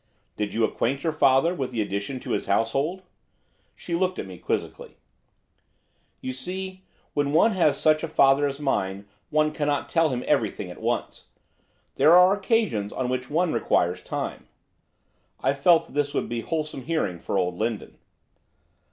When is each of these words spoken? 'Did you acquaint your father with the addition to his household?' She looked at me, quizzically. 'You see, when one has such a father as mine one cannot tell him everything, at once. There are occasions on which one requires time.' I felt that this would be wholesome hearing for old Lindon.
'Did 0.35 0.51
you 0.51 0.63
acquaint 0.63 1.03
your 1.03 1.13
father 1.13 1.53
with 1.53 1.69
the 1.69 1.79
addition 1.79 2.19
to 2.19 2.31
his 2.31 2.47
household?' 2.47 3.03
She 3.75 3.93
looked 3.93 4.17
at 4.17 4.25
me, 4.25 4.39
quizzically. 4.39 4.97
'You 6.21 6.33
see, 6.33 6.81
when 7.13 7.33
one 7.33 7.51
has 7.51 7.77
such 7.77 8.03
a 8.03 8.07
father 8.07 8.47
as 8.47 8.59
mine 8.59 9.05
one 9.29 9.51
cannot 9.53 9.89
tell 9.89 10.09
him 10.09 10.23
everything, 10.25 10.71
at 10.71 10.81
once. 10.81 11.27
There 11.97 12.15
are 12.17 12.33
occasions 12.35 12.91
on 12.91 13.09
which 13.09 13.29
one 13.29 13.53
requires 13.53 14.01
time.' 14.01 14.47
I 15.39 15.53
felt 15.53 15.85
that 15.85 15.93
this 15.93 16.15
would 16.15 16.27
be 16.27 16.41
wholesome 16.41 16.85
hearing 16.85 17.19
for 17.19 17.37
old 17.37 17.57
Lindon. 17.59 17.99